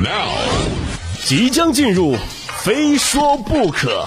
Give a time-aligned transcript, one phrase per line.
[0.00, 0.30] Now，
[1.24, 2.16] 即将进入，
[2.62, 4.06] 非说不可。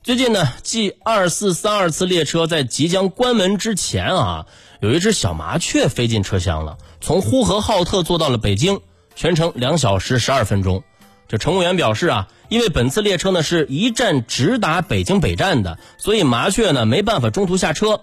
[0.00, 4.46] 最近呢，继二四三二次列车在即将关门之前啊，
[4.78, 8.80] 有一只小麻雀飞进车厢了，从呼和浩特坐到了北京，
[9.16, 10.84] 全程两小时十二分钟。
[11.26, 18.02] 这乘务员表示啊，因为本次列车呢是一站直达北京北站的，所以麻雀呢没办法中途下车。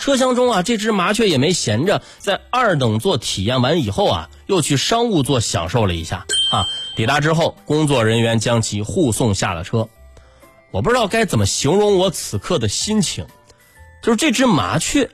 [0.00, 6.66] 车厢中啊，这只麻雀也没闲着，在二等座体验完以后啊，又去商务座享受了一下啊。
[6.96, 9.88] 抵达之后，工作人员将其护送下了车。
[10.72, 13.26] 我不知道该怎么形容我此刻的心情，
[14.02, 15.10] 就是这只麻雀，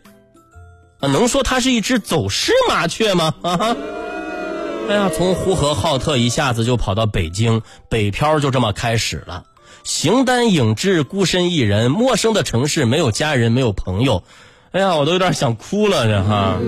[1.00, 3.34] 啊，能说它是一只走失麻雀吗？
[3.42, 3.76] 啊哈！
[4.88, 9.42] 哎呀，从呼和浩特一下子就跑到北京，北漂就这么开始了。
[9.82, 14.22] 形单影只，孤身一人，陌生的城市，没有家人，没有朋友。
[14.76, 16.58] 哎呀，我都有点想哭了，这哈。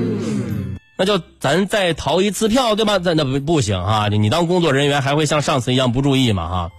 [0.96, 2.98] 那就咱再逃一次票，对吧？
[2.98, 4.08] 咱那不不行啊！
[4.08, 6.48] 你当工作人员还会像上次一样不注意吗？
[6.48, 6.70] 哈。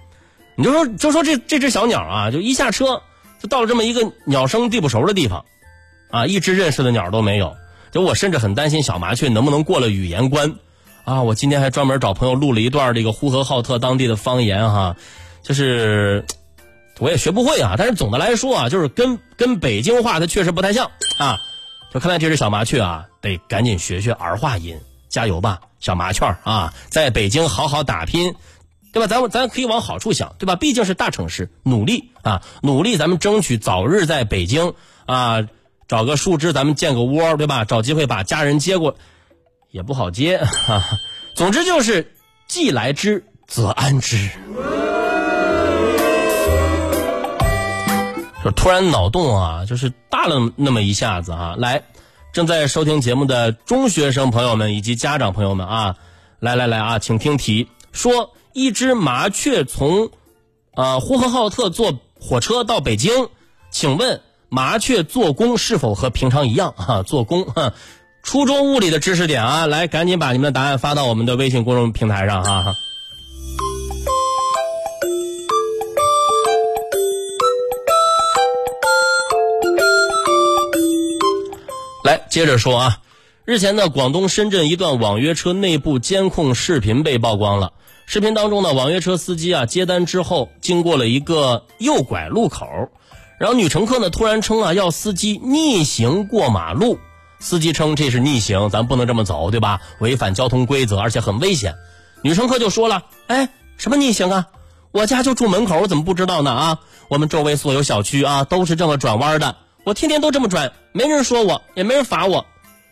[0.56, 3.04] 你就说，就说这这只小鸟啊，就一下车
[3.40, 5.46] 就到了这么一个鸟生地不熟的地方，
[6.10, 7.56] 啊，一只认识的鸟都没有。
[7.92, 10.56] 就我甚至很担心小麻雀能不能过了语言关，
[11.04, 14.96] 啊，我今天还专门找朋友录了一段这个呼和浩特当地的方言哈，
[15.44, 16.26] 就是
[17.00, 21.38] 我也学不会啊，但是总的来说啊，就是跟跟北京话它确实不太像啊。
[21.94, 28.36] 就看来这只小麻雀啊，得赶紧学学儿化音，加油吧，小麻雀啊，在北京好好打拼。
[28.92, 29.06] 对吧？
[29.06, 30.56] 咱咱可以往好处想，对吧？
[30.56, 34.74] 毕竟是大城市，努力啊，努力，咱们争取早日在北京
[35.06, 35.48] 啊
[35.88, 37.66] 找个树枝，咱们建个窝，对吧？
[37.66, 38.96] 找机会把家人接过，
[39.70, 40.84] 也不好接啊。
[41.36, 42.16] 总之就是，
[42.48, 44.28] 既来之则安之。
[48.44, 51.56] 就突然脑洞啊，就是大了那么一下子啊。
[51.58, 51.84] 来，
[52.34, 55.96] 正在收听节目的中学生朋友们以及家长朋友们啊，
[56.40, 58.32] 来来来啊，请听题说。
[58.52, 60.10] 一只麻雀从，
[60.74, 63.30] 呃，呼和浩特坐火车到北京，
[63.70, 66.74] 请问麻雀做工是否和平常一样？
[66.76, 67.74] 哈，做工，哈，
[68.24, 72.74] 初中物理的知识点啊，来，赶紧把你们的答案发到我们的微信公众平台上啊。
[82.02, 82.98] 来，接着说啊，
[83.44, 87.74] 日前呢，广东深圳一段网约车内部监控视频被曝光了。
[88.06, 92.66] 视频当中呢，网约车司机啊接单之后，经过了一个右拐路口，
[93.38, 97.00] 然后女乘客呢突然称啊要司机逆行过马路，
[97.40, 99.82] 司机称这是逆行，咱不能这么走，对吧？
[100.00, 101.76] 违反交通规则，而且很危险。
[102.22, 104.48] 女乘客就说了，哎，什么逆行啊？
[104.92, 106.52] 我家就住门口，我怎么不知道呢？
[106.52, 112.46] 啊，我们周围所有小区啊都是这么转弯的，我天天都这么转，没人说我，也没人罚我。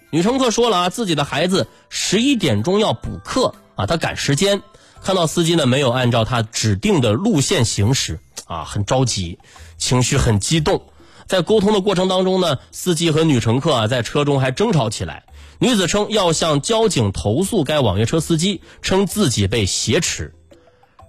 [0.09, 4.61] 女乘客说了啊，自己的孩子十一点钟要补课啊，她赶时间。
[5.01, 9.37] 看到司机呢没有按照他指定的路线行驶啊，很着急，
[9.77, 10.81] 情绪很激动。
[11.27, 15.25] 在沟通的过程当中呢，司机和女乘客啊在车中还争吵起来。
[15.59, 20.33] 女子称要向交警投诉该网约车司机，称自己被挟持。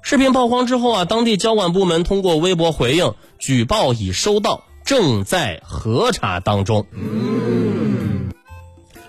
[0.03, 6.87] 视频曝光之后啊，当地交管部门通过微博回应：举报已收到，正在核查当中。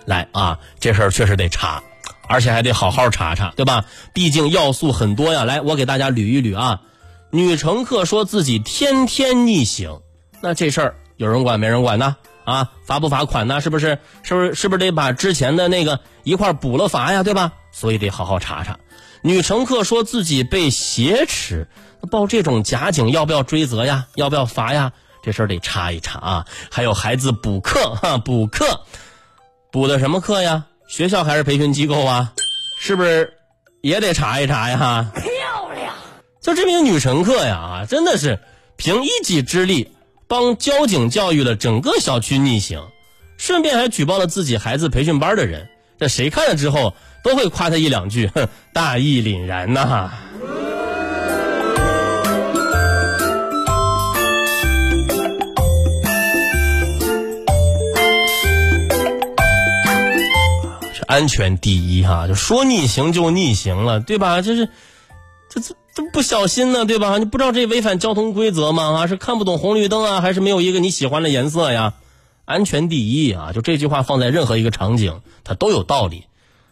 [0.03, 1.81] 来啊，这事儿确实得查。
[2.27, 3.85] 而且还得好好查查，对吧？
[4.13, 5.45] 毕竟要素很多呀。
[5.45, 6.81] 来，我给大家捋一捋啊。
[7.31, 10.01] 女乘客说自己天天逆行，
[10.41, 12.17] 那这事儿有人管没人管呢？
[12.43, 13.61] 啊，罚不罚款呢？
[13.61, 13.99] 是不是？
[14.21, 14.55] 是不是？
[14.55, 17.23] 是不是得把之前的那个一块补了罚呀？
[17.23, 17.53] 对吧？
[17.71, 18.79] 所以得好好查查。
[19.21, 21.69] 女乘客说自己被挟持，
[22.11, 24.07] 报这种假警要不要追责呀？
[24.15, 24.91] 要不要罚呀？
[25.21, 26.45] 这事儿得查一查啊。
[26.71, 28.81] 还有孩子补课哈， 补课，
[29.71, 30.65] 补的什么课呀？
[30.87, 32.33] 学校还是培训机构啊？
[32.79, 33.33] 是不是
[33.81, 35.11] 也得查一查呀？
[35.13, 35.93] 漂亮！
[36.41, 38.39] 就这名女乘客呀，啊，真的是
[38.75, 39.91] 凭一己之力
[40.27, 42.81] 帮交警教育了整个小区逆行，
[43.37, 45.69] 顺便还举报了自己孩子培训班的人。
[45.99, 50.11] 这谁看了之后都会夸他一两句，哼，大义凛然呐！
[61.09, 64.43] 安全第一哈，就说逆行就逆行了，对吧？
[64.43, 64.69] 就是，
[65.49, 67.17] 这这这不小心呢，对吧？
[67.17, 68.95] 你不知道这违反交通规则吗？
[68.95, 71.95] 啊，是看不懂红绿灯啊，还是没有一个你喜欢的颜色呀？
[72.45, 73.53] 安全第一啊！
[73.53, 76.25] 就这句话放在任何一个场景，它都有道理。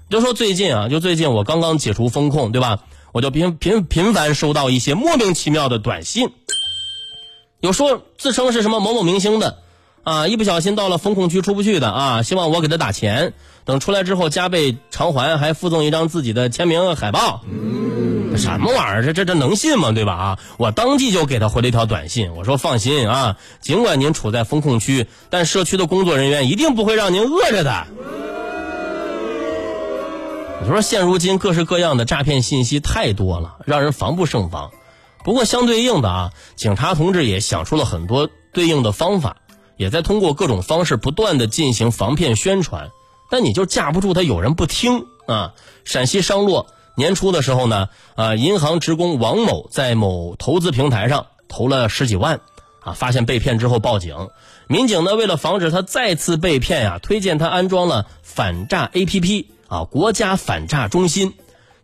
[0.07, 2.81] 就说最近啊，就最近我刚刚解除风控，对吧？
[3.13, 6.29] 我就频频频繁收到一些莫名其妙的短信，
[7.59, 9.63] 有说自称是什么某某明星的。
[10.07, 13.33] 啊，一不小心到了风控区出不去的啊，希望我给他打钱，
[13.65, 17.41] 等出来之后加倍偿还，还附赠一张自己的签名海报。
[18.37, 19.03] 什么玩意儿？
[19.03, 19.91] 这这这能信吗？
[19.91, 20.13] 对吧？
[20.13, 27.87] 啊，我当即就给他回了一条短信，我说放心啊，尽管您处在风控区，但社区的工作人员一定不会让您饿着的。
[30.61, 34.71] 我说现如今各式各样的诈骗信息太多了，让人防不胜防。
[35.25, 39.35] 不过相对应的啊，警察同志也想出了很多对应的方法，
[39.77, 42.91] 也在通过各种方式不断的进行防骗宣传，
[43.29, 45.53] 但你就架不住他有人不听啊。
[45.85, 46.67] 陕西商洛。
[46.99, 52.41] 年初的时候呢，啊，银行职工王某在某投资平台上投了十几万，
[52.79, 54.29] 啊，发现被骗之后报警。
[54.65, 61.35] 民警呢，为了防止他再次被骗呀，推荐他安装了反诈 APP 啊，国家反诈中心。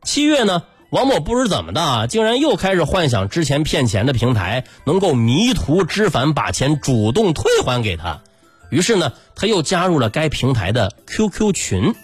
[0.02, 0.64] 七月呢，
[0.94, 8.22] 王某不知怎么的，竟然又开始幻想之前骗钱的平台能够迷途知返，把钱主动退还给他。
[8.70, 11.96] 于是呢，他又加入了该平台的 QQ 群。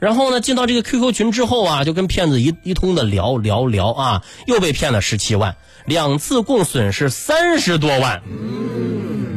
[0.00, 5.54] 然后呢，进到这个 QQ 群之后啊，就跟骗子一一通的聊聊聊啊，又被骗了十七万，
[5.86, 8.20] 两次共损失三十多万。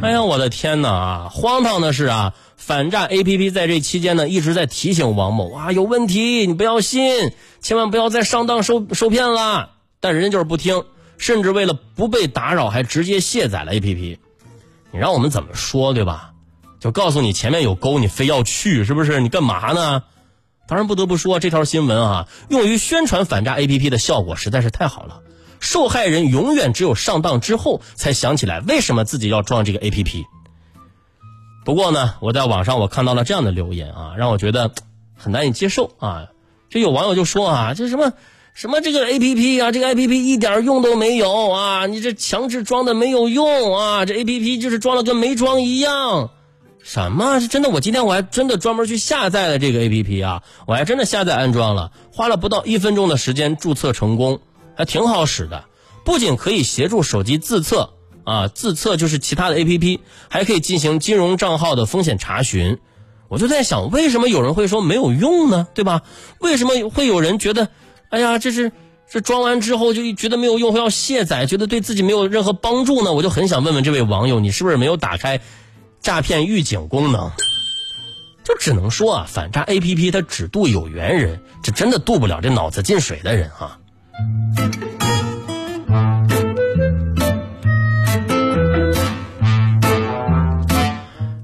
[0.02, 1.28] 哎呀，我的天哪啊！
[1.32, 9.70] 荒唐的是啊，反诈 APP 在这期间呢一直在提醒王某啊，有问题，你不要信，千万不要再上当受受骗了。
[10.00, 10.82] 但人家就是不听，
[11.18, 14.18] 甚至为了不被打扰，还直接卸载了 APP。
[14.90, 16.32] 你让我们怎么说对吧？
[16.80, 19.20] 就告诉你前面有沟，你非要去，是不是？
[19.20, 20.02] 你干嘛呢？
[20.66, 25.20] 当然不得不说，这条新闻啊，用于宣传反诈 APP 的效果实在是太好了。
[25.62, 30.24] 受害人永远只有上当之后才想起来为什么自己要装这个 APP。
[31.64, 34.72] 不过呢，我在网上我看到了这样的留言啊，让我觉得
[35.16, 36.26] 很难以接受啊。
[36.68, 38.12] 这有网友就说啊，这什么
[38.54, 46.30] 什么这个 APP 啊，这个 APP 一点用都没有啊，你这强制装的没有用啊，这 APP 就是装了跟没装一样。
[46.82, 47.38] 什么？
[47.38, 47.70] 是真的？
[47.70, 50.42] 我今天我还真的专门去下载了这个 A P P 啊！
[50.66, 54.40] 我还真的下载安装了，花了不到一分钟的时间注册成功，
[54.76, 55.64] 还挺好使的。
[56.04, 62.78] 不仅可以协助手机自测啊，自测就是其他的 A P P，还可以进行金融账号的风险查询。
[63.28, 65.66] 我就在想，为什么有人会说没有用呢？
[65.74, 66.02] 对吧？
[66.40, 67.68] 为什么会有人觉得，
[68.10, 68.72] 哎呀，这是
[69.10, 73.12] 这装完之后就觉得没有用，要卸载，觉得对自己没有任何帮助呢？
[73.12, 75.40] 我就很想问问这位网友，你是不是没有打开？
[76.00, 77.30] 诈骗预警功能，
[78.42, 83.78] 就只能说啊，反诈 A P P 它只渡有缘人，这真的渡不了这脑子进水的人啊。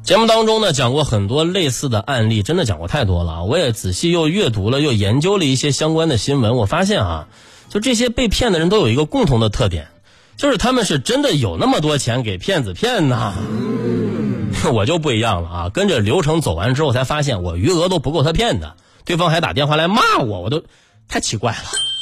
[0.03, 3.45] 节目当中呢，讲过很多类似的案例，真的讲过太多了。
[3.45, 7.29] 我也仔细又阅读了，又研究了一些相关的新闻，我发现啊，
[7.69, 9.89] 就这些被骗的人都有一个共同的特点，
[10.39, 13.35] 就是他们是真的有那么多钱给骗子骗呐。
[14.73, 15.69] 我就不一样了啊！
[15.69, 20.63] 跟着流程走完之后，才发现我余额都不够他骗的，对方还打电话来骂我，我都
[21.07, 21.98] 太奇怪了。